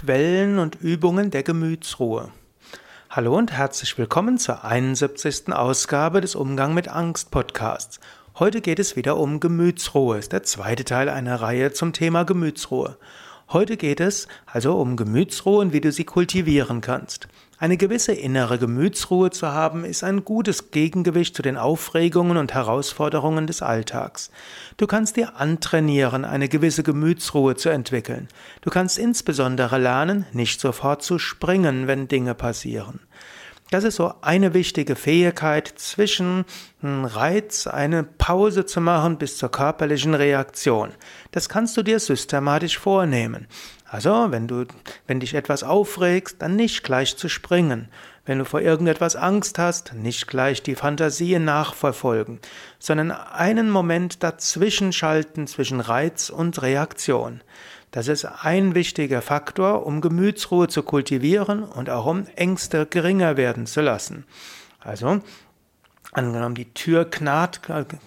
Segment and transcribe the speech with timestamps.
[0.00, 2.30] Quellen und Übungen der Gemütsruhe.
[3.10, 5.52] Hallo und herzlich willkommen zur 71.
[5.52, 7.98] Ausgabe des Umgang mit Angst Podcasts.
[8.38, 12.96] Heute geht es wieder um Gemütsruhe, ist der zweite Teil einer Reihe zum Thema Gemütsruhe.
[13.50, 17.28] Heute geht es also um Gemütsruhe und wie du sie kultivieren kannst.
[17.58, 23.46] Eine gewisse innere Gemütsruhe zu haben, ist ein gutes Gegengewicht zu den Aufregungen und Herausforderungen
[23.46, 24.30] des Alltags.
[24.76, 28.28] Du kannst dir antrainieren, eine gewisse Gemütsruhe zu entwickeln.
[28.60, 33.00] Du kannst insbesondere lernen, nicht sofort zu springen, wenn Dinge passieren.
[33.70, 36.46] Das ist so eine wichtige Fähigkeit, zwischen
[36.82, 40.92] Reiz eine Pause zu machen bis zur körperlichen Reaktion.
[41.32, 43.46] Das kannst du dir systematisch vornehmen.
[43.84, 44.64] Also, wenn du,
[45.06, 47.88] wenn dich etwas aufregst, dann nicht gleich zu springen.
[48.24, 52.40] Wenn du vor irgendetwas Angst hast, nicht gleich die Fantasien nachverfolgen,
[52.78, 57.42] sondern einen Moment dazwischen schalten zwischen Reiz und Reaktion.
[57.90, 63.66] Das ist ein wichtiger Faktor, um Gemütsruhe zu kultivieren und auch um Ängste geringer werden
[63.66, 64.26] zu lassen.
[64.80, 65.20] Also,
[66.12, 67.60] angenommen, die Tür knarrt,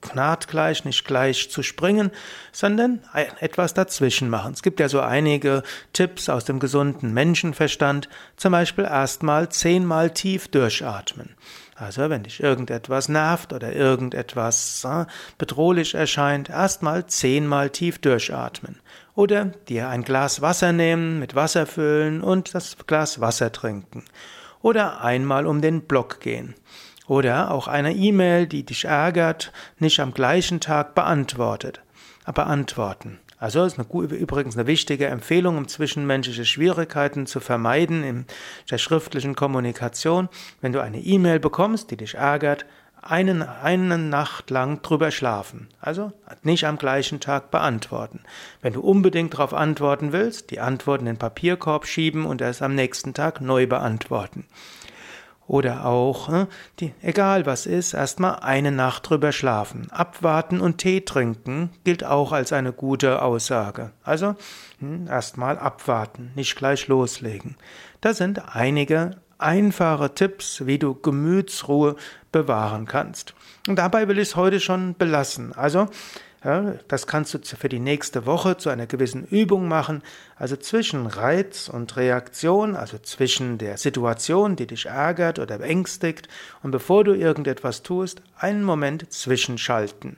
[0.00, 2.10] knarrt gleich, nicht gleich zu springen,
[2.50, 3.00] sondern
[3.40, 4.54] etwas dazwischen machen.
[4.54, 5.62] Es gibt ja so einige
[5.92, 11.36] Tipps aus dem gesunden Menschenverstand, zum Beispiel erstmal zehnmal tief durchatmen.
[11.74, 15.04] Also wenn dich irgendetwas nervt oder irgendetwas äh,
[15.36, 18.80] bedrohlich erscheint, erstmal zehnmal tief durchatmen.
[19.14, 24.04] Oder dir ein Glas Wasser nehmen, mit Wasser füllen und das Glas Wasser trinken.
[24.60, 26.54] Oder einmal um den Block gehen.
[27.12, 31.82] Oder auch eine E-Mail, die dich ärgert, nicht am gleichen Tag beantwortet.
[32.34, 33.20] Beantworten.
[33.36, 38.24] Also ist eine, übrigens eine wichtige Empfehlung, um zwischenmenschliche Schwierigkeiten zu vermeiden in
[38.70, 40.30] der schriftlichen Kommunikation.
[40.62, 42.64] Wenn du eine E-Mail bekommst, die dich ärgert,
[43.02, 45.68] einen, eine Nacht lang drüber schlafen.
[45.82, 48.20] Also nicht am gleichen Tag beantworten.
[48.62, 52.74] Wenn du unbedingt darauf antworten willst, die Antwort in den Papierkorb schieben und erst am
[52.74, 54.46] nächsten Tag neu beantworten.
[55.46, 56.48] Oder auch, ne,
[56.78, 59.90] die, egal was ist, erstmal eine Nacht drüber schlafen.
[59.90, 63.90] Abwarten und Tee trinken gilt auch als eine gute Aussage.
[64.02, 64.36] Also
[64.78, 67.56] hm, erstmal abwarten, nicht gleich loslegen.
[68.00, 71.96] Da sind einige einfache Tipps, wie du Gemütsruhe
[72.30, 73.34] bewahren kannst.
[73.68, 75.52] Und dabei will ich es heute schon belassen.
[75.52, 75.88] Also
[76.44, 80.02] ja, das kannst du für die nächste Woche zu einer gewissen Übung machen.
[80.36, 86.28] Also zwischen Reiz und Reaktion, also zwischen der Situation, die dich ärgert oder beängstigt,
[86.62, 90.16] und bevor du irgendetwas tust, einen Moment zwischenschalten.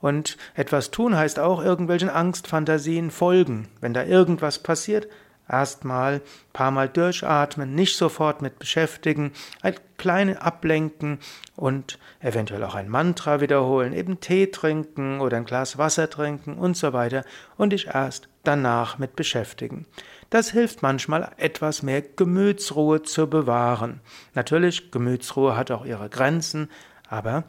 [0.00, 3.68] Und etwas tun heißt auch irgendwelchen Angstfantasien folgen.
[3.80, 5.08] Wenn da irgendwas passiert,
[5.48, 6.22] Erstmal
[6.52, 11.18] paar Mal durchatmen, nicht sofort mit beschäftigen, ein kleines Ablenken
[11.56, 16.76] und eventuell auch ein Mantra wiederholen, eben Tee trinken oder ein Glas Wasser trinken und
[16.76, 17.24] so weiter
[17.56, 19.86] und dich erst danach mit beschäftigen.
[20.30, 24.00] Das hilft manchmal etwas mehr Gemütsruhe zu bewahren.
[24.34, 26.70] Natürlich, Gemütsruhe hat auch ihre Grenzen,
[27.08, 27.44] aber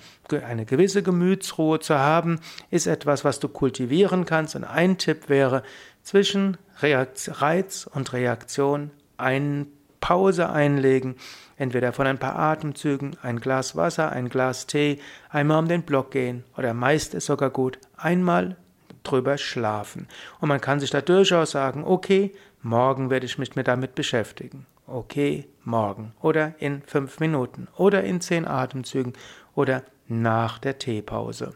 [0.46, 2.40] eine gewisse Gemütsruhe zu haben,
[2.72, 4.56] ist etwas, was du kultivieren kannst.
[4.56, 5.64] Und ein Tipp wäre,
[6.04, 9.66] zwischen Reiz und Reaktion eine
[10.00, 11.16] Pause einlegen,
[11.58, 15.00] entweder von ein paar Atemzügen, ein Glas Wasser, ein Glas Tee,
[15.30, 18.56] einmal um den Block gehen oder meist ist sogar gut, einmal
[19.04, 20.08] drüber schlafen.
[20.40, 24.68] Und man kann sich da durchaus sagen, okay, morgen werde ich mich mit damit beschäftigen.
[24.88, 29.14] Okay, morgen oder in fünf Minuten oder in zehn Atemzügen
[29.56, 31.54] oder nach der Teepause.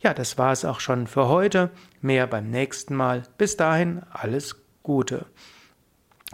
[0.00, 1.70] Ja, das war es auch schon für heute.
[2.00, 3.24] Mehr beim nächsten Mal.
[3.36, 5.26] Bis dahin alles Gute.